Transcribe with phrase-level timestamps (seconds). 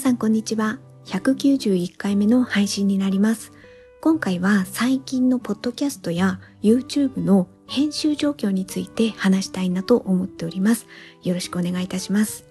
[0.00, 0.78] さんこんにちは。
[1.04, 3.52] 191回目の配信になります。
[4.00, 10.86] 今回は最近のポッドキャストや YouTube の編集状況について話したいなと思っております。
[11.22, 12.46] よろしくお願いいたします。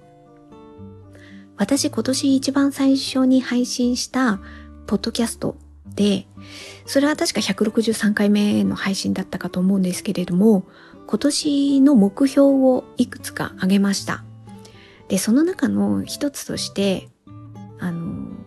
[1.58, 4.40] 私今年一番最初に配信した
[4.86, 5.58] ポッドキャスト
[5.96, 6.28] で、
[6.86, 10.68] それは確か163回目の配信だったかと思うんですけれども、
[11.08, 14.24] 今年の目標をいくつか挙げました。
[15.08, 17.10] で、その中の一つとして、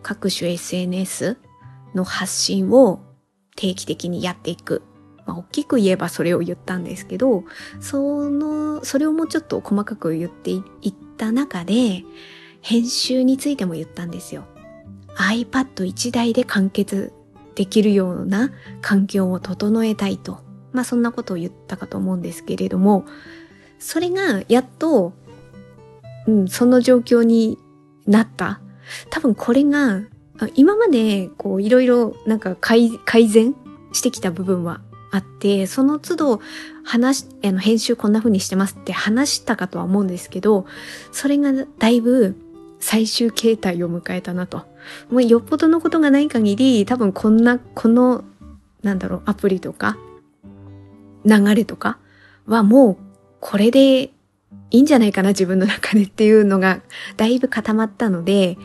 [0.03, 1.39] 各種 SNS
[1.95, 3.01] の発信を
[3.57, 4.83] 定期的にやっていく。
[5.27, 7.45] まあ、大きく言えばそれを言ったんですけど、
[7.81, 12.05] その、それをもうちょっと細かく言っていった中で、
[12.61, 14.45] 編集についても言ったんですよ。
[15.17, 17.13] iPad1 台で完結
[17.55, 18.51] できるような
[18.81, 20.41] 環境を整えたいと。
[20.73, 23.05] まあそんなことを言ったかと思うんですけれども、
[23.79, 25.13] それがやっと、
[26.27, 27.59] うん、その状況に
[28.07, 28.62] なった。
[29.11, 30.03] 多分これが、
[30.55, 32.91] 今までこういろいろなんか改
[33.29, 33.55] 善
[33.93, 34.81] してきた部分は
[35.13, 36.41] あって、その都度
[36.85, 40.67] 話あの、編集こんな風にしてますって話したかとは思うんですけど、
[41.13, 42.37] それがだいぶ
[42.81, 44.65] 最終形態を迎えたなと。
[45.11, 48.25] もうよっぽどのことがない限り、多分こんな、この、
[48.83, 49.97] なんだろう、アプリとか、
[51.25, 51.99] 流れとか
[52.47, 52.97] はもう
[53.41, 54.11] これで
[54.73, 56.81] いいんじゃないかな、自分の中でっていうのが
[57.19, 58.57] だいぶ固まったので、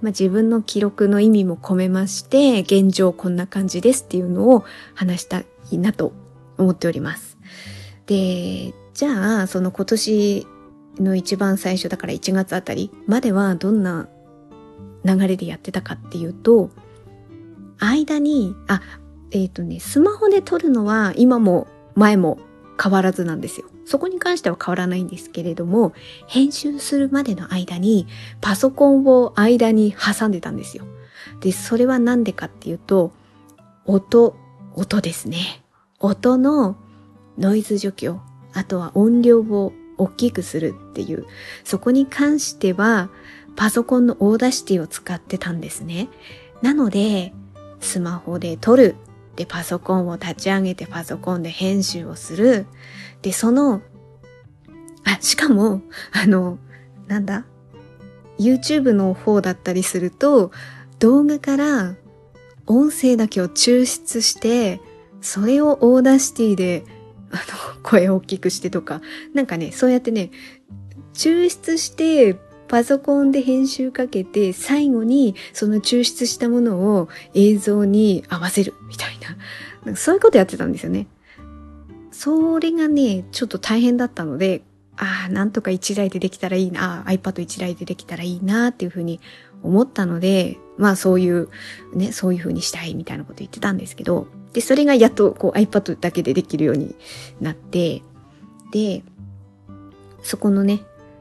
[0.00, 6.12] まあ、自分の記録の意味も込めまして、現状こんな感じですっていうのを話したいなと
[6.56, 7.36] 思っております。
[8.06, 10.46] で、じゃあ、その今年
[11.00, 14.08] の一番最初だから1月あたりまではどんな
[15.04, 16.70] 流れでやってたかっていうと、
[17.78, 18.80] 間に、あ、
[19.32, 22.38] えっ、ー、とね、スマホで撮るのは今も前も
[22.80, 23.66] 変わらずなんですよ。
[23.86, 25.94] そこに関しては変わらないんですけれども、
[26.26, 28.06] 編集するまでの間に
[28.40, 30.84] パソコンを間に挟んでたんですよ。
[31.40, 33.12] で、それはなんでかっていうと、
[33.84, 34.36] 音、
[34.74, 35.62] 音ですね。
[36.00, 36.76] 音の
[37.38, 38.20] ノイズ除去、
[38.52, 41.24] あとは音量を大きくするっていう、
[41.64, 43.08] そこに関しては、
[43.54, 46.08] パソコンの Audacity を使ってたんですね。
[46.60, 47.32] なので、
[47.80, 48.96] スマホで撮る。
[49.36, 52.66] で、パソコンを立ち上げてパソコンで編集をする。
[53.26, 53.82] で、その、
[55.02, 55.82] あ、しかも、
[56.12, 56.60] あの、
[57.08, 57.44] なんだ
[58.38, 60.52] ?YouTube の方だったりすると、
[61.00, 61.96] 動画から
[62.66, 64.80] 音声だけを抽出して、
[65.20, 66.84] それを Audacity で
[67.32, 67.38] あ
[67.74, 69.00] の、声を大きくしてとか、
[69.34, 70.30] なんかね、そうやってね、
[71.12, 72.36] 抽出して、
[72.68, 79.18] パソコンで編集かけて、最後にその抽出したものを映像に合わせるみたい
[79.84, 79.90] な。
[79.90, 81.08] なそういうことやってたんですよね。
[82.16, 84.62] それがね、ちょっと大変だったので、
[84.96, 89.20] ああ、なんとか一台でできたらいいな、iPad 一台でできたらいいなっていうふうに
[89.62, 91.50] 思ったので、まあそういう、
[91.92, 96.96] ね、そういうふうにしたいみたいなこと言ってたんですけど、で、それがやっとこう iPad だけでできるように
[97.38, 98.02] なって、
[98.72, 99.02] で、
[100.22, 100.80] そこのね、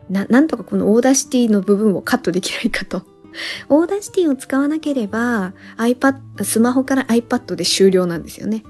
[0.10, 3.04] な、なんとかこの Audacity の部分をカットできないかと。
[3.68, 8.64] Audacity を使わなければ iPad、スマホから iPad で終了なんですよね。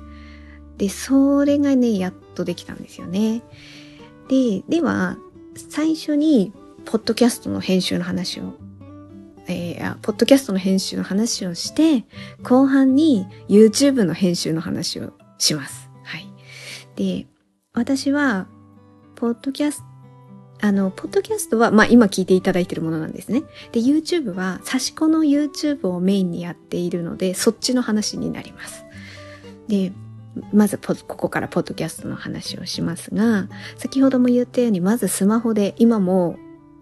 [0.78, 3.42] で、それがね、やっとできたんですよね。
[4.28, 5.18] で、では、
[5.70, 6.52] 最初に、
[6.86, 8.54] ポッドキャストの編集の話を
[9.48, 12.06] えー、ポッドキャストの編集の話をして、
[12.44, 15.90] 後半に YouTube の編集の話をします。
[16.04, 16.28] はい。
[16.96, 17.28] で、
[17.74, 18.48] 私は、
[19.16, 19.86] ポッドキャスト、
[20.62, 23.44] あの、ポッドキャストは、まあ今聞いていただいているものなんですね。
[23.72, 28.84] で、YouTube は、差し子の YouTube をメインにやっているので、そっちの話になります。
[29.68, 29.94] で、
[30.54, 33.48] まずここからポッドキャストの話をしますが、
[33.78, 36.38] 先ほども言ったように、まずスマホで、今も、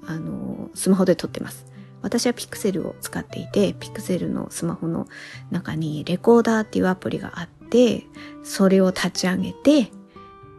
[0.06, 1.66] あの、スマホで撮ってます。
[2.02, 5.08] 私はピクセルを使っていて、ピクセルのスマホの
[5.52, 8.04] 中にレコーダーっていうアプリがあって、
[8.44, 9.92] それを立ち上げて、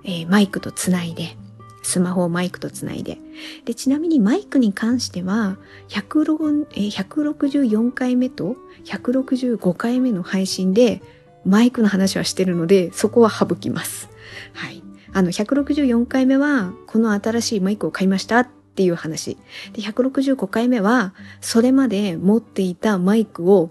[0.04, 1.36] えー、マイクとつないで、
[1.82, 3.18] スマホをマイクとつないで。
[3.66, 5.58] で、ちなみにマイクに関しては、
[5.88, 11.02] 164回目と165回目の配信で、
[11.44, 14.08] マイクの話はしてるので、そこは省きます。
[14.52, 14.82] はい。
[15.12, 19.36] あの、164回目は、この新しいマイクを買いましたっていう話。
[19.72, 23.70] で、165回目は、それまで持っていたマイクを、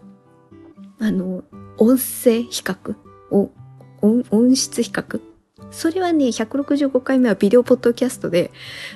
[0.99, 1.43] あの、
[1.77, 2.95] 音声比較、
[3.31, 3.51] 音
[4.01, 5.21] 音質比較
[5.73, 8.51] それはね、165回目はビデオポッドキャストで、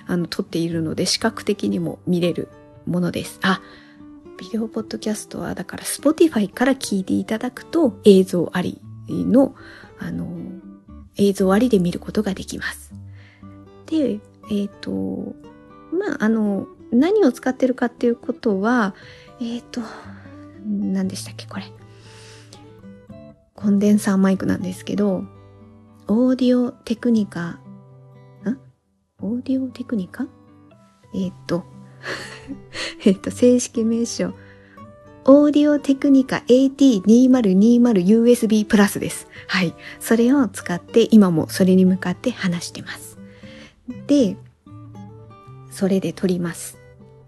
[0.05, 2.49] あの、撮っているので、視覚的にも見れる
[2.85, 3.39] ものです。
[3.41, 3.61] あ、
[4.37, 8.79] ビデオポッドキャストは、だから、Spotify から聞いていただくと、映像あり
[9.09, 9.55] の、
[9.99, 10.27] あの、
[11.17, 12.93] 映像ありで見ることができます。
[13.87, 15.35] で、えっ、ー、と、
[15.91, 18.93] まあ、あの、何を使ってるかっていうことは、
[19.41, 19.81] えっ、ー、と、
[20.65, 21.65] 何でしたっけ、これ。
[23.55, 25.23] コンデンサーマイクなんですけど、
[26.07, 27.59] オーディオテクニカ、ん？
[29.19, 30.27] オーディオテクニカ？
[31.15, 31.65] えっ、ー、と、
[33.05, 34.33] えっと、正式名称、
[35.25, 39.27] オーディオテクニカ AT2020USB プラスです。
[39.47, 39.73] はい。
[39.99, 43.17] それを使って今もそれに向かって話してます。
[44.07, 44.37] で、
[45.71, 46.77] それで撮ります。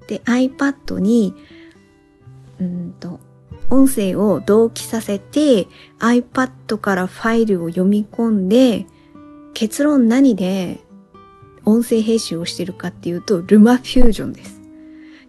[0.07, 1.33] で、iPad に、
[2.59, 3.19] うんと、
[3.69, 5.67] 音声を同期させて
[5.99, 8.87] iPad からファイルを読み込んで
[9.53, 10.79] 結論何で
[11.65, 14.58] 音声編集をしてるかっていうとルマフュージョンです。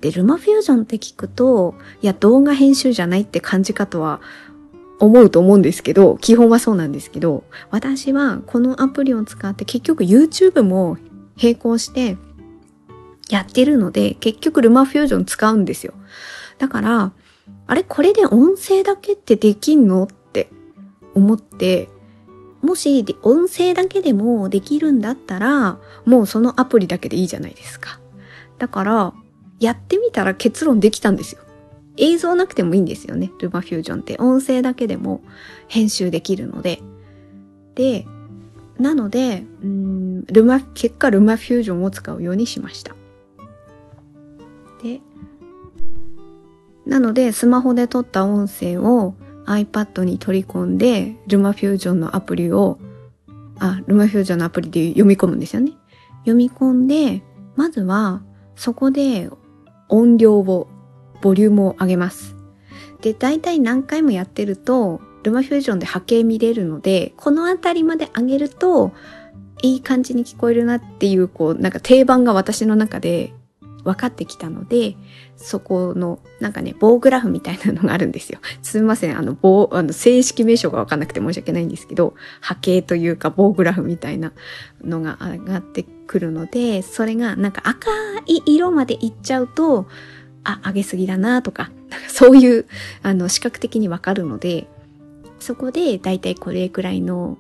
[0.01, 4.21] で、ルマフュージョンって聞くと、いや、動画編集じゃないって感じかとは
[4.99, 10.99] 思うと思うんですけど、基本はそうなんですけど、私はこのアプリを使って結局 YouTube も
[11.41, 12.17] 並行して
[13.29, 15.95] やってるので、結局ルマフュージョン使うんですよ。
[16.59, 17.13] だから、
[17.67, 20.51] あれこれで音声だけってできんのって
[21.15, 21.89] 思って、
[22.63, 28.01] もし音声だけでもできるんだったら、もうそのアプリだけでいいじゃないですか。
[28.59, 29.15] だから、
[29.61, 31.43] やってみたら結論できたんですよ。
[31.97, 33.31] 映像なくてもいいんですよね。
[33.41, 35.21] ルマフュージョンって音声だけでも
[35.69, 36.81] 編集できるので。
[37.75, 38.07] で、
[38.79, 42.95] なので、うんルマ、結果ルマフュージョンを使うようにしました。
[44.83, 45.01] で、
[46.87, 49.15] なのでスマホで撮った音声を
[49.47, 52.79] iPad に取り込んで、ルマフュージョンのアプリを、
[53.59, 55.73] あ、ルマフュージョンのアプリで読み込むんですよね。
[56.21, 57.23] 読み込んで、
[57.57, 58.23] まずは
[58.57, 59.29] そこで
[59.91, 60.69] 音量を、
[61.21, 62.35] ボリュームを上げます。
[63.03, 68.93] で、大体何回もやってると、ルマフュージョンで波形見れるので、この辺りまで上げると、
[69.63, 73.35] いい感じに聞こえるなっていう、こう、なんか定番が私の中で
[73.85, 74.97] 分かってきたので、
[75.37, 78.41] そこの、なんかね、棒グラフみたいなのがあるんですよ。
[78.63, 84.33] すみません、あの、棒、あの、正式名称が分かんなくて申し訳ないんですけど、波形というか棒グラフみたいな
[84.85, 87.91] のが上がってくるので、それがなんか赤
[88.27, 89.87] い色までいっちゃうと、
[90.45, 92.67] あ、上げすぎだなとか、なんかそういう、
[93.03, 94.69] あの、視覚的にわかるので、
[95.39, 97.39] そこでだいたいこれくらいの、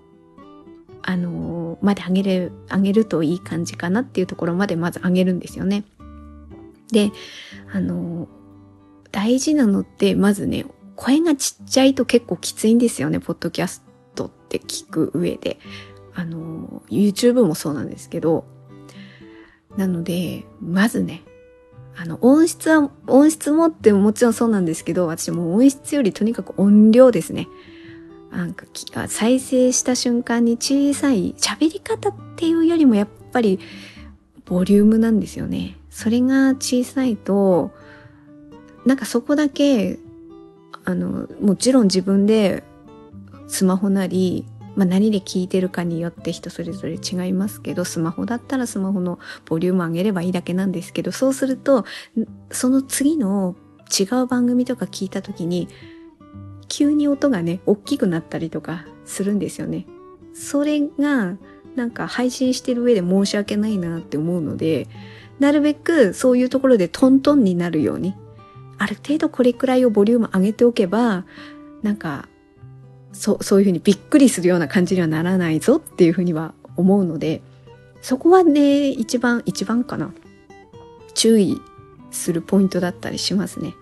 [1.03, 5.85] あのまで上げる、上げるといい感じかなっていうところまでまず上げるんですよね。
[6.93, 7.13] で、
[7.73, 8.29] あの
[9.13, 10.67] 大事なのって、まずね、
[10.97, 13.85] 声がちっちゃいと結構きついんですよね、ポッドキャス
[14.15, 15.59] トって聞く上で。
[16.15, 18.45] あの、YouTube もそうなんですけど、
[19.77, 21.23] なので、まずね、
[21.97, 27.49] あの、音質は、音質もってもちろんそうなんですけど、私も音質よりとにかく音量ですね。
[28.31, 28.67] なんか、
[29.09, 33.59] 再生した瞬間に小さい喋り方っていうよりもやっぱり、
[34.45, 35.77] ボリュームなんですよね。
[35.91, 37.73] それが小さいと、
[38.87, 39.99] なんかそこだけ、
[40.85, 42.65] あの、もちろん自分で
[43.49, 44.47] スマホなり、
[44.77, 51.85] まあ、何で聞いてるかによって人それぞれ違いますけどスマホだったらスマホのボリューム上げればいいだけなんですけどそうすると
[52.51, 53.57] その次の
[53.91, 55.69] 違う番組とか聞いた時に
[56.69, 59.87] 急に音がね大きくなったりとかするんですよね。
[60.33, 61.37] それが
[61.75, 64.87] なんか配信してる上で申し訳ないなって思うので
[65.41, 68.15] なるべくそういうところでトントンになるように
[68.79, 71.25] ある程度これくらいをボリューム上げておけば
[71.83, 72.29] なんか
[73.13, 77.43] そうそういうふうにびっくりするような感じにはならないぞっていうふうには思うので
[78.03, 80.13] そこはね一番一番かな
[81.15, 81.61] 注意
[82.11, 83.75] するポイントだったりしますね。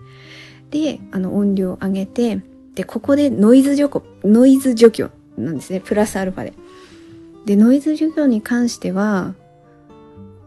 [0.71, 2.41] であの音量を上げて
[2.75, 6.53] でここでノイズ除去ノイズ除去なんですねプラスアルファで。
[7.45, 9.33] でノイズ除去に関しては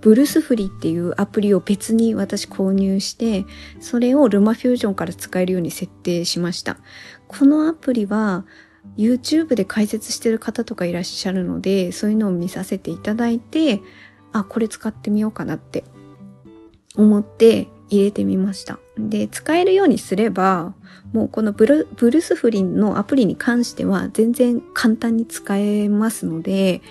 [0.03, 3.47] ブルースフリっていうアプリを別に私購入して
[3.81, 6.79] それをルマフュージョンから使えるように設定しました
[7.29, 8.45] このアプリは
[8.97, 13.81] YouTube で解説してる方とかいらっしゃるので、そういうのを見させていただいて、
[14.33, 15.85] あ、これ使ってみようかなって
[16.97, 18.79] 思って入れてみました。
[18.99, 20.75] で、使えるようにすれば、
[21.13, 26.83] もうこのブルブルスフリンのアプリに関しては全然簡単に使えますので、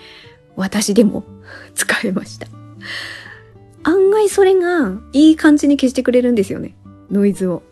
[0.56, 1.24] 私でも
[1.74, 2.61] 使えました。
[3.84, 6.76] 案外それがいい感じに消してくれるんですよね。
[7.10, 7.62] ノイズを。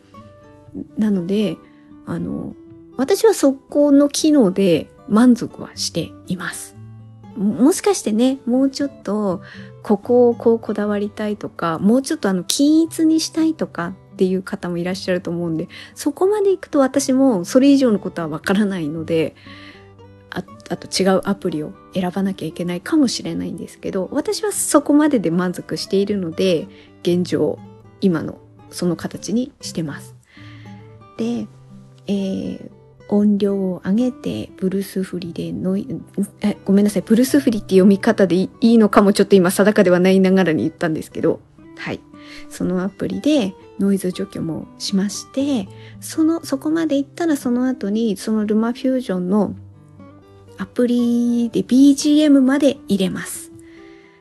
[0.99, 1.57] なので、
[2.07, 2.55] あの、
[2.97, 6.77] 私はそこの機能で満足はしています。
[7.37, 9.41] もしかしてね、もうちょっと
[9.83, 19.35] ここをこうこだわりたいとか、もうちょっとあの均一にしたいとかっていう方もいらっしゃると思うんで、そこまで行くと私もそれ以上のことはわからないので、
[20.31, 26.69] ああと違うアプリを選ばなきゃいけないかもしれないんですけど、私はそこまでで満足しているので、
[27.03, 27.59] 現状、
[28.01, 28.39] 今の
[28.71, 30.15] その形にしてます。
[31.17, 31.47] で、
[32.07, 32.71] えー、
[33.11, 35.87] 音量を上げてブルース振りでノイ
[36.41, 41.41] えごめんなさいブルース振りって読み方でいいのかもちょっと今定かではないながらに言ったんですけど
[41.77, 42.01] はい
[42.49, 45.69] そのアプリでノイズ除去もしまして
[46.01, 49.55] そのそこまでいったらその後にそのルマフュージョンの
[50.61, 53.51] アプリで BGM まで入れます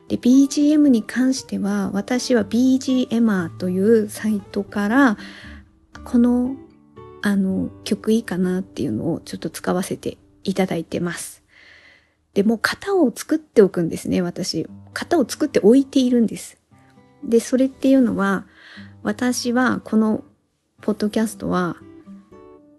[0.08, 5.16] で BGM に関しては私は BGMer というサイトから
[6.04, 6.56] この
[7.22, 11.42] あの曲いいかなっていうのをちょっと使わせていただいてます。
[12.34, 14.66] で、もう型を作っておくんですね、私。
[14.94, 16.58] 型を作っておいているんです。
[17.24, 18.46] で、それっていうのは、
[19.02, 20.24] 私はこの
[20.80, 21.76] ポッドキャストは、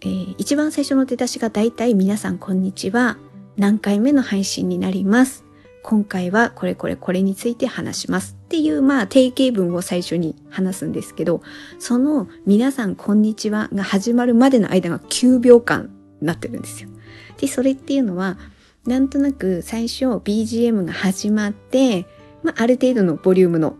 [0.01, 3.17] えー、一番最初の出だしがだいたい皆さんこんにちは。
[3.61, 5.45] 何回目の配信になります。
[5.83, 11.43] 今回はこれこれこれについて話しますっていうまあ定型文を最初に話すんですけど、
[11.77, 15.91] その皆さんこんにちはが始まるまでの間が9秒間
[16.21, 16.89] になってるんですよ。
[17.37, 18.39] で、それっていうのは
[18.87, 22.07] なんとなく最初 BGM が始まって、
[22.41, 23.75] まあある程度のボリュームの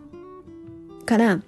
[1.06, 1.40] から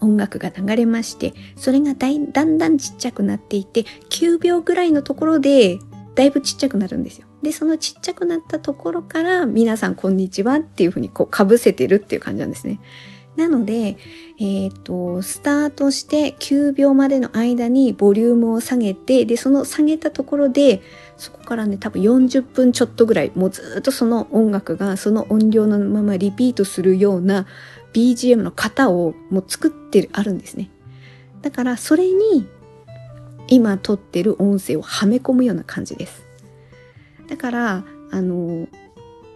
[0.00, 5.78] 音楽が流れまして、それがだだんだんちっちゃくなっていて、9秒ぐらいのところで
[6.16, 7.25] だいぶちっちゃくなるんですよ。
[7.42, 12.80] で、そのちっちゃくなったところから皆さんこんにちはっていうふうにこう被せてるっていう感じなんですね。
[13.36, 13.98] なので、
[14.40, 20.80] えっ、と、スタートして9秒までの間にボリュームを下げて、で、その下げたところで、
[21.18, 27.46] そこからね、多分40分ちょっとぐらい、もうずっとその音楽がその音量のままリピートするような
[27.92, 30.70] BGM の型をもう作ってるあるんですね。
[31.42, 32.48] だからそれに
[33.48, 36.25] 今撮ってる音声をはめ込むような感じです。
[37.28, 38.68] だから、あの、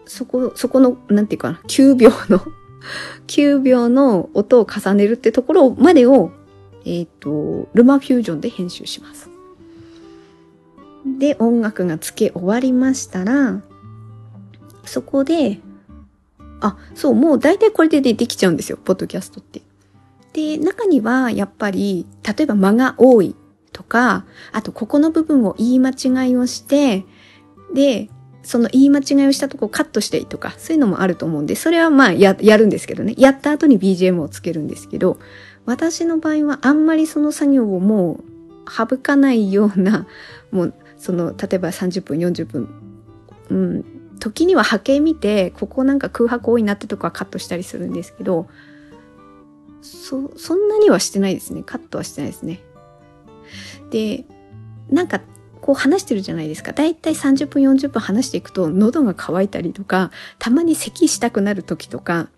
[0.07, 2.41] そこ、そこの、なんていうかな、9秒の
[3.27, 6.31] 9秒の音を重ねるってところまでを、
[6.85, 9.31] えっ、ー、と、ルマフュージョンで編集します。
[11.19, 13.63] で、音楽が付け終わりましたら、
[14.85, 15.61] そこで、
[16.61, 19.63] あ、そう、もう大体これで、できちゃうんですよ、ポッドキャストって。
[20.33, 23.35] で、中にはやっぱり、例えば間が多い
[23.73, 27.05] とか、あとここの部分を言い間違いをして、
[27.75, 28.09] で、
[28.43, 33.15] その言い間違いをしたとこカットしていいとか、そういうのもあると思うんで、それはまあや、やるんですけどね。
[33.19, 35.19] やった後に BGM をつけるんですけど、
[35.67, 40.07] 私の場合はあんまりその作業をもう省かないような、
[40.51, 42.69] もう、その、例えば30分、40分、
[43.51, 43.85] うん、
[44.19, 48.47] 時には波形見て、ここなんか空白多いなってとこはカットしたりするんですけど、
[49.83, 51.63] そ、そんなにはしてないですね。
[51.63, 52.63] カットはしてないですね。
[53.91, 54.25] で、
[54.91, 55.21] なんか、
[55.71, 56.73] こう話してるじゃないですか。
[56.73, 60.11] だいたい30分40分話していくと喉が渇いたりとか、
[60.41, 62.29] たまに咳したくなる時とか、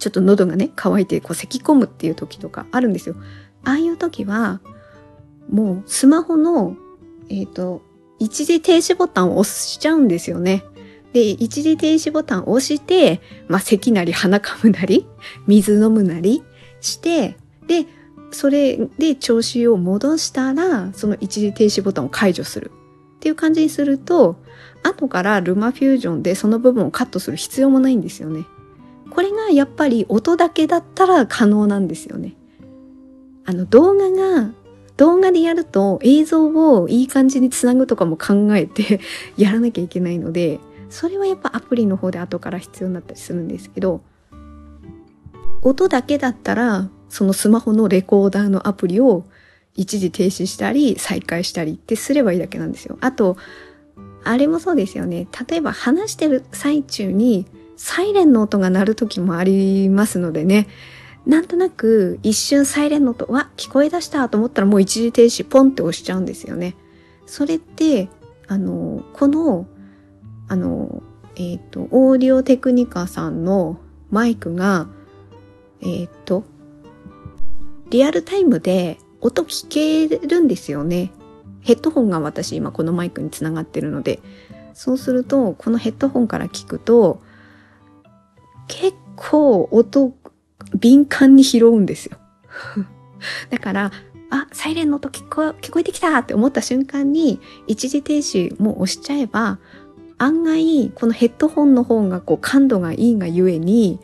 [0.00, 3.14] ちょっと喉がね、渇いてこう咳込むっていう時とかあるんですよ。
[3.62, 4.60] ああいう時は、
[5.48, 6.74] もうスマホの、
[7.28, 7.80] えっ、ー、と、
[8.18, 10.64] 一時停止ボタンを押しちゃうんですよね。
[11.12, 15.06] で、一時停止ボタンを押して、まあ、咳なり鼻かむなり、
[15.46, 16.42] 水飲むなり
[16.80, 17.36] して、
[17.68, 17.86] で、
[18.32, 22.70] それで調子を戻したら、その一時停止ボタンを解除する
[23.16, 24.36] っていう感じにすると、
[24.82, 28.44] 後からルマフュージョンでその部分をカットする必要もないんですよね。
[29.10, 32.34] これがやっぱり音だけだったら可能なんですよね。
[33.44, 34.52] あの動画が、
[34.96, 39.00] 動画でやると映像をいい感じにつなぐとかも考えて
[39.36, 44.02] やらなきゃいけないので、それはやっぱアプリの方で後から必要になったりするんですけど、
[45.62, 49.24] 音だけだったらそのスマホのレコーダーのアプリを
[49.74, 52.96] 一時停止したり再開したりってすればいいだけなんですよ。
[53.00, 53.36] あと、
[54.24, 55.26] あれもそうですよね。
[55.48, 60.68] 例えば話してる最中にサイレンの音が鳴る時もありますのでね。
[61.26, 66.76] なんとなく一瞬サイレンの音、わ、聞こえ出したと思ったらもう一時停止ポンって押しちゃうんですよね。
[67.26, 68.08] それって、
[68.48, 69.66] あの、この、
[70.48, 71.02] あの、
[71.36, 73.78] えっ、ー、と、オーディオテクニカさんの
[74.10, 74.88] マイクが、
[75.80, 76.44] えっ、ー、と、
[77.90, 81.10] リアルタイムで音聞けるんですよね。
[81.60, 84.20] ヘッドホンが私今このマイクにつながってるので、
[84.72, 87.20] そうするとこのヘッドホンから聞くと
[88.68, 90.14] 結構音
[90.74, 92.16] 敏感に拾うんですよ。
[93.50, 93.92] だから、
[94.30, 99.58] あ、サイレンの音聞こ聞こえてきたって思った瞬間に一時停止も押しちゃえば
[100.18, 103.98] 案外このヘッドホンの方がこう感度がいいがゆえに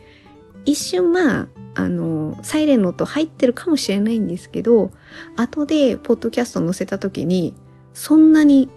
[0.65, 4.91] 一瞬まああの、サイレンの音入ってるかもしれないんですけど、
[5.35, 7.53] 後でポッドキャスト載せた時に、
[7.93, 8.67] そんなに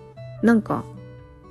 [0.43, 0.85] なんか、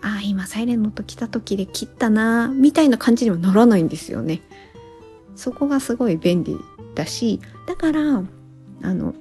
[0.01, 4.41] ああ、今サイレンの音来た時で切ったな、みたいな感じにはならないんですよね。
[5.35, 6.55] そこがすごい便利
[6.93, 8.23] だし、だから、
[8.83, 9.15] あの、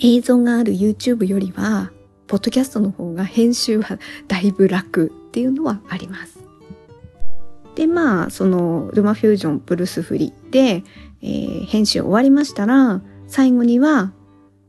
[0.00, 1.90] 映像がある YouTube よりは、
[2.28, 6.38] ポッドキャストの方が編集はだいぶ楽っていうのはあります。
[7.74, 10.84] で、まあ、その、ルマフュージョンブルースフリーで、
[11.22, 14.12] えー、編集終わりましたら、最後には、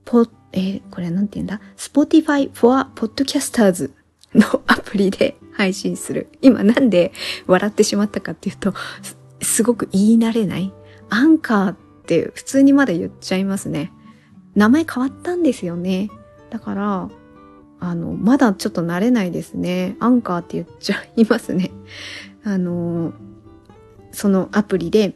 [0.05, 3.91] ポ、えー、これなんて言うんだ ?Spotify for Podcasters
[4.36, 6.29] のアプリで配信する。
[6.41, 7.12] 今なんで
[7.48, 8.74] 笑ってしまったかっていうと、
[9.41, 10.72] すごく言い慣れない？
[11.10, 13.91] アンカーって普通にまだ言っちゃいますね。
[14.55, 16.10] 名前変わったんですよね。
[16.50, 17.10] だから、
[17.79, 19.95] あの、まだちょっと慣れないですね。
[20.00, 21.72] アンカーって言っちゃいますね。
[22.43, 23.13] あの、
[24.12, 25.15] そのアプリで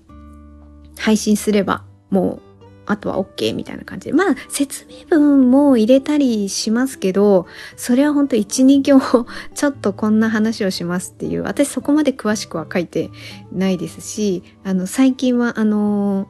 [0.97, 2.47] 配信すれば、もう、
[2.87, 4.13] あとは OK みたいな感じで。
[4.13, 13.11] まあ、説明文も入れたりしますけど、それは本当1、2行、 ちょっとこんな話をしますっていう、私そこまで詳しくは書いて
[13.51, 16.27] ないですし、あの、最近はあの、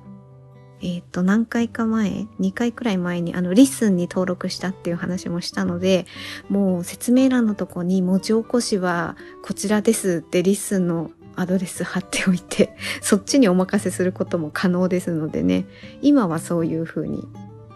[0.82, 6.06] えっ、と、何回か前、2回くらい前に、あの、リッスンに登録したっていう話もしたので、
[6.50, 15.66] もう説明欄のとこに文字起こしはこちらですってリッスンのアドレス貼っておいて、そっちにお任せすることも可能ですのでね、
[16.02, 17.24] 今はそういう風に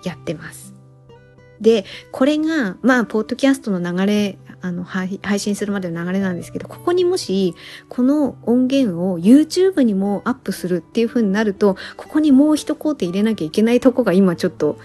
[0.04, 0.74] やってます。
[1.62, 7.56] で、これが、まあ、ポッドキャストの流れあの、配信するまでの流れなんですけど、ここにもし、
[7.90, 14.78] この音源を YouTube にもアップするっていう風になると、ここにもう一工程入れなきゃいけないとこが今ちょっと、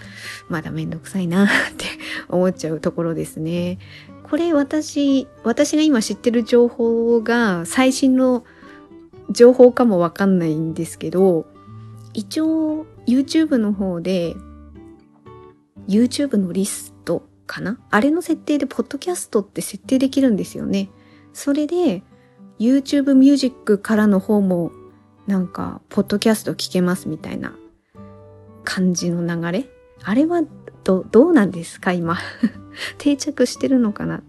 [0.49, 1.85] まだめんどくさいなって
[2.27, 3.77] 思っちゃうところですね。
[4.23, 8.43] これ私、私が今知ってる情報が最新の
[9.29, 11.45] 情報かもわかんないんですけど、
[12.13, 14.35] 一応 YouTube の方で
[15.87, 17.79] YouTube のリストかな？
[17.91, 20.89] あれの設定でポッドキャストって設定できるんですよね。
[21.33, 22.03] それで
[22.59, 24.71] YouTube ミュージックからの方も
[25.27, 27.53] なんかポッドキャスト聞けますみたいな
[28.63, 29.69] 感じの流れ？
[30.03, 30.41] あれは
[30.83, 31.91] ど、どうなんですか？
[31.93, 32.17] 今。
[32.97, 34.23] 定着してるのかな？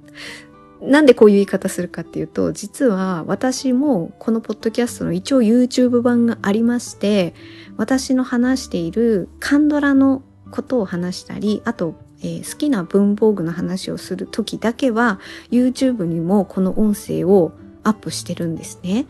[0.80, 7.34] なんでこういう言い方するかっていうと、実は私もこのポッドキャストの一応 YouTube 版がありまして、
[7.76, 17.52] 私の話しているカンドラのことを話したり、あとえー、好きな文房具の話をする時だけは YouTube にもこの音声を
[17.84, 19.06] アップしてるんですね。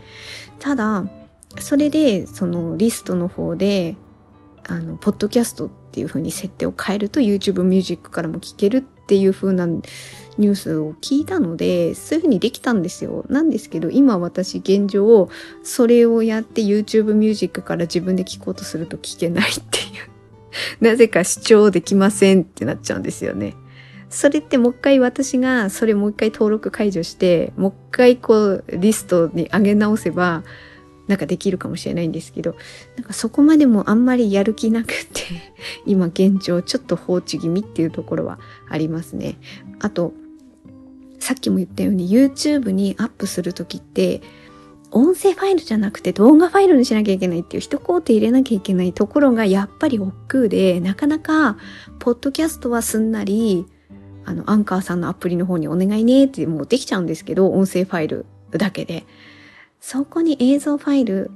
[0.59, 1.07] ただ、
[1.59, 3.97] それでそのリストの方で
[4.69, 13.25] あの、ポッドキャストっていう風に設定を変えると YouTube ミュージックからも聞けるっっていう風なニュースを聞いたので、そういう風にできたんですよ。
[13.31, 15.31] なんですけど、今私現状、
[15.63, 20.85] それをやって YouTube ミュージックから自分で聞こうとすると聞けないっていう。
[20.85, 23.55] なぜか視聴できませんってなっちゃうんですよね。
[24.11, 30.45] それってもう一回私がそれもう一回登録解除して、もう一回こうリストに上げ直せば、
[31.09, 32.55] なんかできるかもしれないんですけど、
[32.97, 35.23] なんかそこまでもあんまりやる気なくて、
[35.87, 39.37] 今現状ちょっと放置気味っていうところはありますね。
[39.81, 40.13] あと、
[41.19, 44.21] さっきも言ったように YouTube にアップするときって、
[44.91, 51.57] 音声ファイルじゃなくて動画ファイルにしなきゃいけないっていう一工程入れなきゃいけないところがやっぱり億劫で、なかなか、
[51.99, 53.67] ポッドキャストはすんなり、
[54.25, 59.05] あの、アンカーさんのアプリの方にお願いねってもうできちゃうんですけど、音声ファイルだけで。
[59.81, 61.31] そこに映像ファイル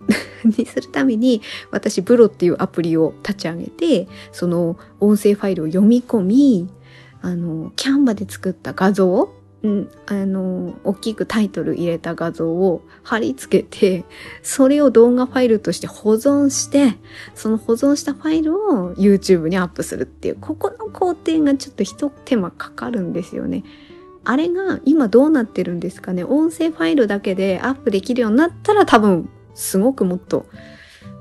[0.44, 6.68] にするために、私、ブロっていうアプリを立ち上げて、その音声ファイルを読み込み、
[7.22, 9.30] あの、キャンバで作った画像
[9.62, 14.04] うん、あの、大きくタイトル入れた画像を貼り付けて、
[14.42, 16.96] それを動画ファイルとして保存して、
[17.34, 23.64] その保存したファイルを YouTube にアップするっていう、ここの工程がちょっと一手間かかるんですよね。
[24.26, 26.24] あれが今どうなってるんですかね？
[26.24, 30.46] 音声ファイルだけでアップできるようになったら多分すごくもっと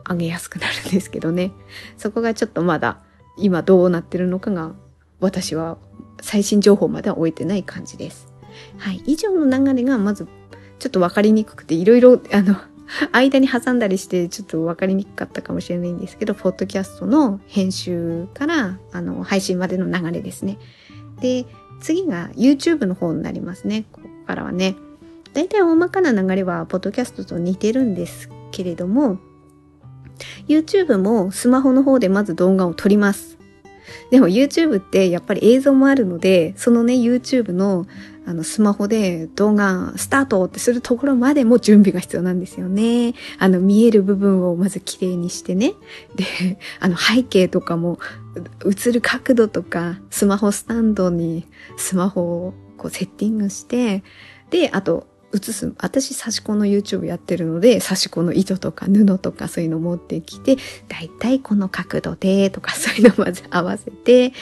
[0.10, 1.52] 上げやすくなるんですけどね。
[1.98, 3.02] そこがちょっとまだ
[3.38, 4.74] 今どうなってるのかが
[5.20, 5.78] 私は
[6.22, 8.28] 最新情報までは終えてない感じです。
[8.78, 9.02] はい。
[9.06, 10.28] 以上の流れがまず
[10.80, 12.56] ちょっとわかりにくくて、いろいろ、あの、
[13.12, 20.58] 間に挟んだりしてちょっとわかりにくかったかもしれないんですけど、ポッドキャストの編集から、あの、配信までの流れですね。
[21.22, 21.46] で、
[21.82, 23.86] 次が YouTube の方になりますね。
[23.92, 24.76] ここからはね。
[25.34, 29.18] 大体大まかな流れは、ポッドキャストと似てるんですけれども、
[30.48, 33.38] YouTube もスマホの方でまず動画を撮ります。
[34.12, 37.86] でも YouTube ってやっぱり映像もあるので、そのね、YouTube の
[38.28, 43.14] あの、スマホで動画スタートってするところまでも準備が必要なんですよね。
[43.38, 45.74] あの、見える部分をまず綺麗にしてね。
[46.16, 48.00] で、あの、背景とかも、
[48.65, 54.04] 映る角度とか、スマホスタンドにスマホをこうセッティングして、
[54.50, 55.74] で、あと、写す。
[55.80, 64.34] 私、刺し子の YouTube やってるので、刺し子の糸とか布とかそういうの持ってきて、だいたいこの角度でとか そういうのまず合わせて、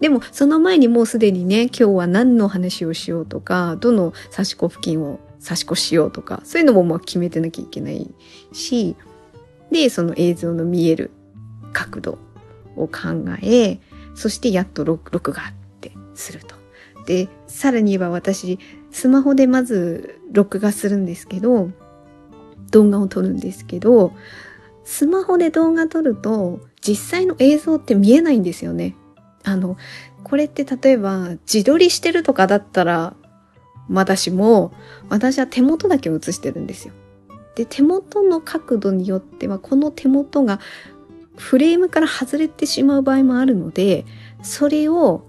[0.00, 8.12] でもその前にもうすでにね、今日は何の話をしようとか、どの刺し子付近を刺し子しようとか、そういうのもまあ決めてなきゃいけない
[8.52, 8.96] し、
[9.70, 11.10] で、その映像の見える
[11.72, 12.18] 角度
[12.76, 13.78] を考え、
[14.14, 15.44] そしてやっと録画っ
[15.80, 16.56] てすると。
[17.06, 18.58] で、さらに言えば私、
[18.90, 21.70] スマホでまず録画するんですけど、
[22.70, 24.12] 動画を撮るんですけど、
[24.84, 28.96] スマホで動画撮ると実際の映像って見えないんですよね。
[29.44, 29.76] あの、
[30.24, 33.14] これって例えば自撮りしてるとかだったら
[33.88, 34.72] まだしも、
[35.08, 36.94] 私は手元だけ映してるんですよ。
[37.54, 40.60] で、手元の角度によっては、この手元が
[41.36, 44.04] フレームから外れてしまう場合もあるので、
[44.42, 45.26] それを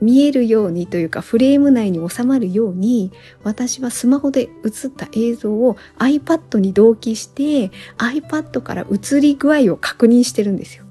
[0.00, 3.12] 見えるようにというかフレーム内に収まるように
[3.44, 10.84] 私はスマホで映った映像を iPad に同期して iPad から映り具合を確認してるんですよ。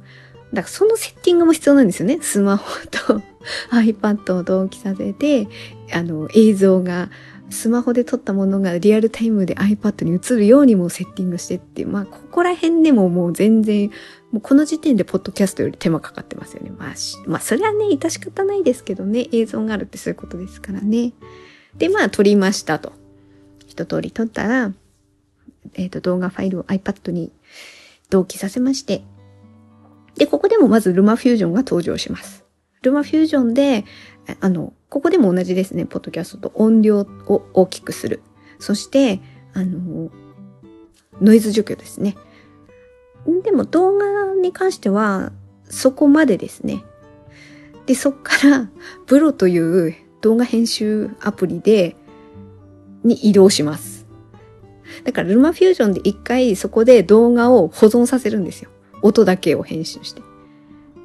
[0.54, 2.20] だからそのセッティングも必要なんですよね。
[2.22, 3.22] スマホと
[3.72, 5.48] iPad を同期させて
[5.94, 7.10] あの映像が
[7.50, 13.92] スマホで撮ったものがリアルタイムで iPad に映るようにもセッティングしてっていう、まあ、ここら辺でももう全然、
[14.36, 16.70] もうこの時点でポッドキャストより手間かかってますよね。
[16.70, 16.94] まあ、
[17.26, 21.14] まあ、それはね、致し方ないですけどね、映像があるってそういうことですからね。
[21.78, 22.92] で、まあ、撮りましたと。
[23.66, 24.74] 一通り撮ったら、
[25.76, 27.32] えっ、ー、と、動画ファイルを iPad に
[28.10, 29.04] 同期させまして、
[30.16, 32.44] で、ここでもまずルマフュージョンが登場します。
[32.82, 33.86] ルマフュージョンで、
[34.42, 38.22] あの、ここでも同じですね、ポッドキャストと音量を大きくする。
[38.60, 39.22] そして、
[39.54, 40.12] あの、
[41.22, 42.18] ノイズ除去ですね。
[43.44, 45.32] でも動画に関しては、
[45.70, 46.84] そこまでですね。
[47.86, 48.70] で、そっから、
[49.08, 51.96] ブロという動画編集アプリで、
[53.04, 54.08] に移動します。
[55.04, 58.70] だから、ルマフュージョンで一回そこで動画を保存させるんですよ。
[59.02, 60.22] 音だけを編集して。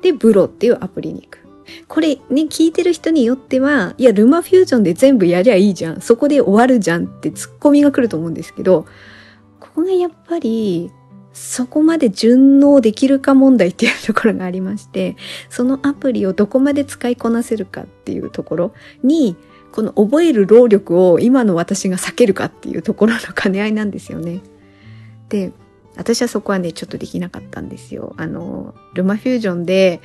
[0.02, 1.40] で、ブロっていうアプリに行く。
[1.86, 6.00] これね、聞いてる人によっては、いや、ルマフュージョンで全部やりゃいいじゃん。
[6.00, 8.86] そこで終わるじゃんってツッコミが来ると思うんですけど、
[9.60, 10.90] ここがやっぱり、
[11.32, 15.16] そこまで順応できるか問題っていうところがありまして、
[15.48, 19.36] そのアプリをどこまで使いこなせるかっていうところに、
[19.72, 24.40] この覚える労力を今の私が避けるかっていうところの兼ね合いなんですよね。
[25.28, 25.52] で、
[25.96, 28.14] 私はそこはね、ちょっとできなかったんですよ。
[28.16, 30.00] あの、ルマフュージョンで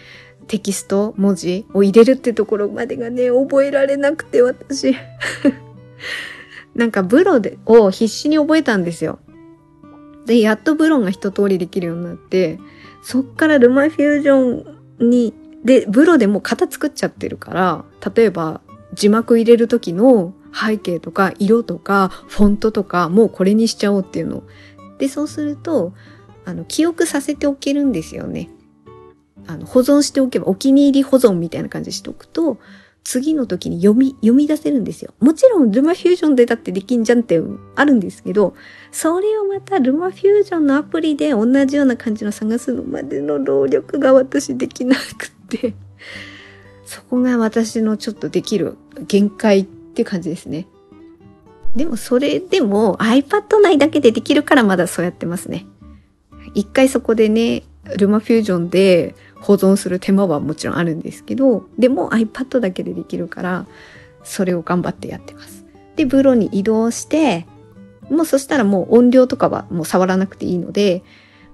[0.47, 4.95] テキスト、文字を入れるってところまでがね、覚えられなくて私。
[6.75, 9.19] なんかブロでを必死に覚えたんですよ。
[10.25, 12.59] で、やっとブロンが一通りできるようになって、
[13.01, 14.65] そっからルマフュージョ
[15.03, 15.33] ンに、
[15.63, 17.85] で、ブロでも型作っちゃってるから、
[18.15, 18.61] 例えば
[18.93, 24.43] 字幕入れる時の背景とか色とかフォントとかもうこれにしちゃおうっていうの。
[24.97, 25.93] で、そうすると、
[26.45, 28.49] あの、記憶させておけるんですよね。
[29.47, 32.57] あの、保存しておけば、お気に入り保存みたいな感じでしておくと、
[33.05, 35.13] 次の時に読み、読み出せるんですよ。
[35.19, 37.39] もちろんルマフュージョンでだってできんじゃんって
[37.75, 38.55] あるんですけど、
[38.91, 45.75] それをまたルマフュージョンのアプリで同じような感じの探すのまでの労力が私できなくて、
[46.83, 48.75] そこが私のちょっとできる
[49.07, 50.67] 限界って感じですね。
[51.75, 55.67] でもそれでも iPad 内だけでできるからまだそうやってますね。
[56.55, 57.63] 一回そこでね、
[57.97, 59.13] ルマフュージョンで
[59.45, 63.67] 保存する手間はもちろんあるんですけど、でも iPad だけでできるから、
[64.23, 65.65] それを頑張ってやってます。
[65.95, 67.45] で、ブロに移動して、
[68.10, 71.03] もうそしたらもう音量とかはもう触らなくていいので、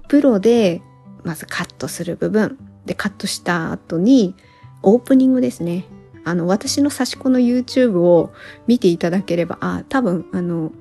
[0.08, 0.80] プロで
[1.22, 2.58] まずカットする部分。
[2.86, 4.34] で、カットした後に、
[4.82, 5.84] オープニングですね。
[6.24, 8.32] あの、私の差し子の YouTube を
[8.66, 10.72] 見ていただければ、あ、多分、あの、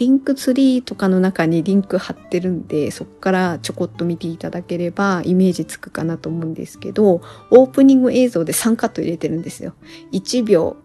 [0.00, 9.74] リンクツリーとかの中にリンク貼ってるんで、そこからちょこっと見ていただければイメージつくかなと思うんですけど、オープニング映像で3カット入れてるんですよ。
[10.12, 10.78] 1秒、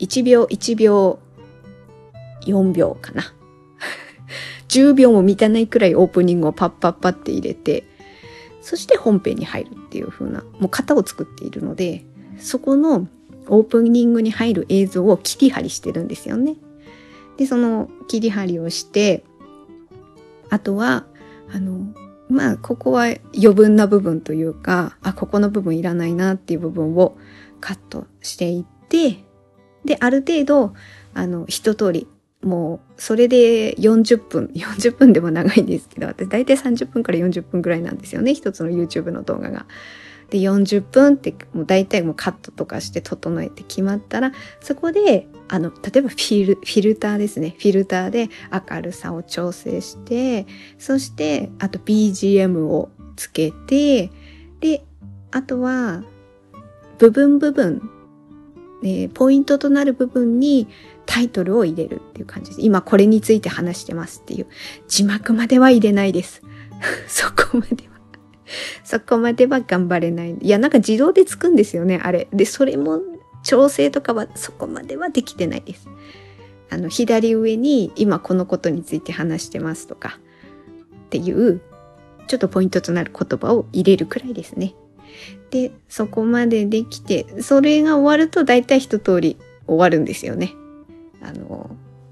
[0.00, 1.20] 1秒、1秒、
[2.42, 3.22] 4秒かな。
[4.66, 7.84] 10秒も満たないくらいオープニングをパッパッパって入れて、
[8.62, 12.04] そして本編に入るっていう風な、もう型を作っているので、
[12.40, 13.06] そこの
[13.46, 16.56] オープニングに入る映像を切り張りしてるんですよね。
[17.40, 19.24] で、その切り張りをして、
[20.50, 21.06] あとは、
[21.50, 21.86] あの、
[22.28, 27.16] まあ、ここは余分な部分というか、あ、ここの部分いらないなっていう部分を
[27.58, 29.24] カットしていって、
[29.86, 30.74] で、ある程度、
[31.14, 32.08] あの、一通り、
[32.42, 39.64] もう、それで40分、 40分でも長いんですけど、私大体30分から40分くらいなんですよね、一つの YouTube の動画が。
[40.30, 47.56] で、40分ってもう大体もうカットとかして整えて決まったら、そこで、あの、例えばフィル、フィルターですね。
[47.58, 48.28] フィルターで
[48.70, 50.46] 明るさを調整して、
[50.78, 54.10] そして、あと BGM をつけて、
[54.60, 54.84] で、
[55.32, 56.04] あとは、
[56.98, 57.90] 部分部分、
[58.82, 60.68] えー、ポイントとなる部分に
[61.06, 62.60] タイトルを入れるっていう感じです。
[62.62, 64.46] 今これについて話してますっていう。
[64.86, 66.42] 字幕までは入れないです。
[67.08, 67.89] そこまで。
[68.84, 70.36] そこまでは頑張れない。
[70.40, 72.28] いや、なんか自動でつくんですよね、あれ。
[72.32, 73.00] で、それも
[73.42, 75.88] 調整とかはそこまではできてないです。
[76.70, 80.18] あの、左上に今このことについて話してますとか
[81.06, 81.60] っていう
[82.26, 84.74] ちょっとポイントとなる言葉を入れるくらいですね。
[85.50, 89.36] で、そこまでできて、それが終わると大体一通り
[89.66, 90.54] 終わるんですよね。
[91.20, 91.70] あの、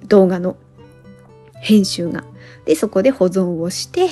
[0.09, 0.57] 動画の
[1.61, 2.24] 編集が。
[2.64, 4.09] で、そこで保存をして、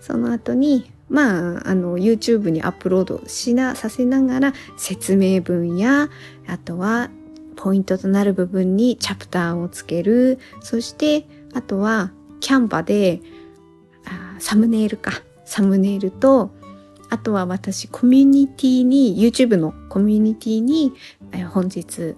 [0.00, 6.08] その後に、まあ、あの、YouTube にアップロードしな、させながら説明文や、
[6.46, 7.10] あとは、
[7.56, 10.38] ポイントとなる部分にチャプターをつける。
[10.60, 13.20] そして、あとは、キャンバで、
[14.06, 15.12] あサムネイルか。
[15.44, 16.50] サムネイルと、
[17.10, 20.92] あとは私コミュニティに、YouTube のコミュニティに、
[21.52, 22.16] 本日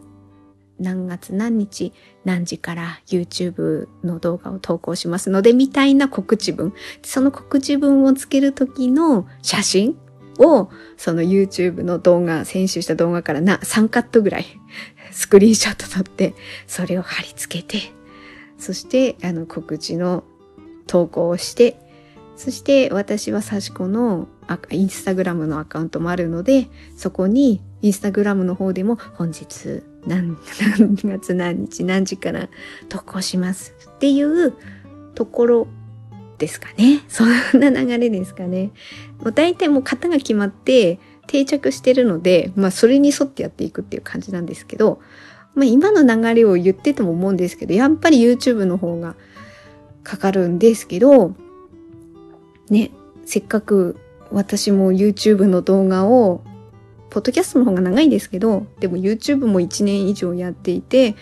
[0.79, 1.93] 何月何日
[2.25, 6.75] 何時から YouTube の動画を投稿しますので、みたいな告知文。
[7.03, 9.99] その告知文をつけるときの写真
[10.39, 14.47] を、その YouTube の動画、編集した動画からな、3カットぐらい、
[15.12, 16.35] スクリーンショット撮って、
[16.67, 17.93] それを貼り付けて、
[18.59, 20.25] そして、あの、告知の
[20.87, 21.79] 投稿をして、
[22.37, 24.29] そして私はサシコの
[24.71, 30.37] インスタグラムのアカウントもあるので、そこにインスタグラムの方でも本日何
[31.05, 32.49] 月何日何時から
[32.89, 34.55] 投稿しますっていう
[35.15, 35.67] ところ
[36.39, 37.03] ですかね。
[37.09, 38.71] そんな流れですかね。
[39.23, 45.01] もう大体もう型が決まって定着してるので、まあそれに沿ってやっていくっていう感じなんですけど、
[45.55, 49.17] まあ今の流れを言ってても思うんですけど、やっぱり YouTube の方が
[50.03, 51.35] かかるんですけど、
[52.71, 52.91] ね、
[53.25, 53.97] せっかく
[54.31, 56.43] 私も YouTube の動画を
[57.16, 61.16] ポッドキャストの方が長いんですけど、でも YouTube も1年以上やっていて、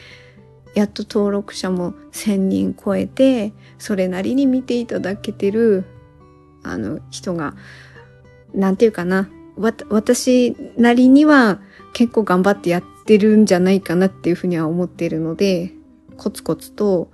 [0.75, 5.85] やっと登録者も1000人超えて、それなりに見ていただけてる、
[6.65, 7.55] あの、人が、
[8.53, 11.61] なんていうかな、わ、私なりには
[11.93, 15.75] 結構頑張ってやってるんじゃないかなっていうふうには思ってるので、
[16.17, 17.09] コツコツと、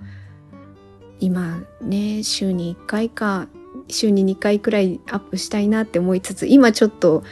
[1.19, 3.47] 今ね、週に1回か、
[3.89, 7.23] 週に2回くらいアップしたいなって思いつつ、今ちょっと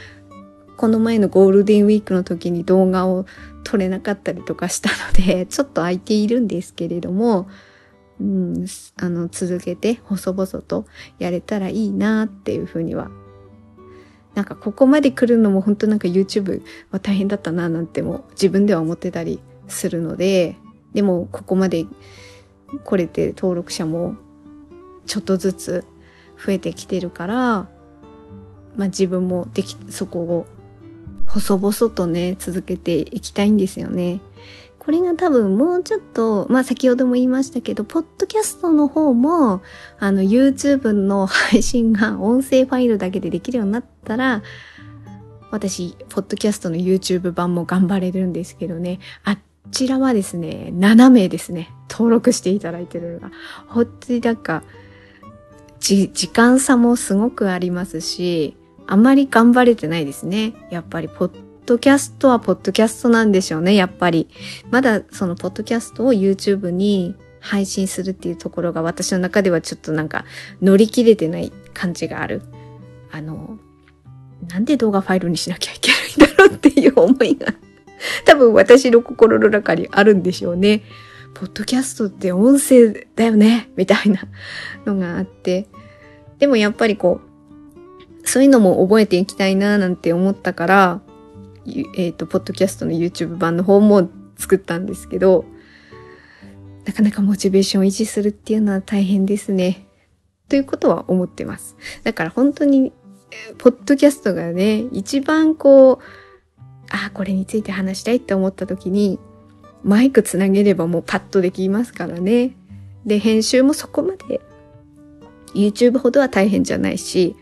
[0.80, 3.26] この前のゴールデンウィークの時に動画を
[3.64, 7.48] 撮れなかったりとかしたので、 ちょっと空いているんですけれども、
[8.18, 8.64] うん、
[8.96, 10.86] あの、続けて細々と
[11.18, 13.10] やれたらいいなっていうふうには。
[14.34, 19.38] なんかここまで来るのも本当なんか YouTube は大変だったななんても自分では思ってたり
[19.68, 20.56] するので、
[20.94, 21.84] でもここまで
[22.84, 24.14] 来れて登録者も
[25.04, 25.84] ちょっとずつ
[26.42, 27.36] 増えてきてるから、
[28.76, 30.46] まあ自分もでき、そこを
[31.32, 34.20] 細々とね、続けていきたいんですよね。
[34.80, 39.62] これが多分もうちょっと、まあ先ほども言いましたけど、ポッドキャストの方も、
[39.98, 44.42] あの YouTube の配信が音声ファイルだけでできるようになったら、
[45.50, 49.38] 私、ポッドキャストの YouTube 版も頑張れるんですけどね、あ
[49.70, 53.30] ちらはですね、7名ですね、登録していただいてるのが。
[53.68, 54.62] ほんとになんか、
[55.78, 58.56] 時間差もすごくありますし、
[58.90, 60.52] あんまり頑張れてないですね。
[60.68, 61.30] やっぱり、ポッ
[61.64, 64.28] ドキャストはポッドキャストなんでしょうね、やっぱり。
[64.72, 70.24] まだそのポッドキャストを YouTube に配信するっていうところが私の中ではちょっとなんか
[70.60, 72.42] 乗り切れてない感じがある。
[73.12, 73.60] あの、
[74.48, 75.92] なんで動画ファイルにしなきゃいけ
[76.24, 77.54] ないんだろうっていう思いが
[78.26, 80.82] 多分私の心の中にあるんでしょうね。
[81.34, 84.22] ポッドキャストって音声だよねみたいな
[84.84, 85.68] のがあって。
[86.40, 87.29] でもやっぱりこう、
[88.30, 91.00] そういうのも覚えていきたいななんて思ったから、
[91.66, 95.44] えっ、ー、と、ポッドキャストの YouTube 版の方も作ったんですけど、
[96.84, 99.84] なかなかモチベーションを維持するっていうのは大変ですね。
[100.48, 101.76] ということは思ってます。
[102.04, 102.92] だから本当に、
[103.58, 105.98] ポッドキャストがね、一番こう、
[106.92, 109.18] ああ、これについて話したいって思った時に、
[109.82, 112.56] マイクつなげればもうパッとできますからね。
[113.04, 114.40] で、編集もそこまで
[115.52, 117.34] YouTube ほどは大変じゃないし、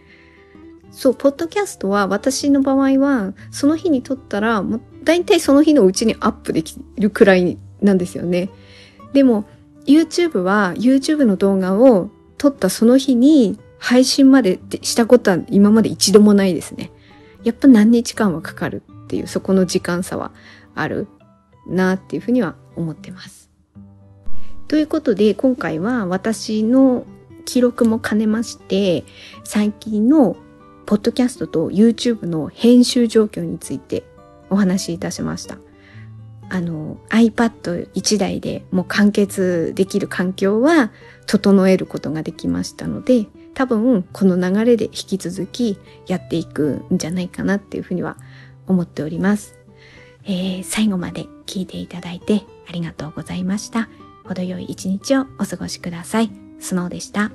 [0.99, 8.51] そう、ポッドキャストは私の場合は、その日に撮ったら、もう大体その日のうちにアップできるくらいなんですよね。
[9.13, 9.45] でも、
[9.87, 16.91] YouTube は YouTube の動画を撮ったその日に配信までしたことは今まで一度もないですね。
[17.45, 20.33] やっぱ何日間はかかるっていうそこの時間差は
[20.75, 21.07] ある
[21.69, 23.53] なっていうふうには思ってます。
[24.67, 27.07] ということで今回は私の
[27.45, 29.05] 記録も兼ねまして
[29.45, 30.37] 最近の
[30.89, 34.05] ポッドキャストと YouTube の編集状況について
[34.49, 35.59] お話しいたしました。
[36.49, 40.91] あの iPad1 台でもう完結できる環境は
[41.27, 48.17] 整えることができましたので多分この流れで引き続きやっていくんじゃないかなっていうふうには
[48.67, 49.59] 思っております。
[50.25, 53.91] えー、最後まで聞いていただいてありがとうございました。
[54.25, 56.31] 程よい一日をお過ごしください。
[56.61, 57.31] スノーでした。